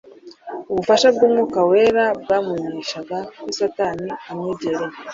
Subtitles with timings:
[0.71, 4.97] Ubufasha bw'Umwuka wera bwamumenyeshaga ko Satani amwegereye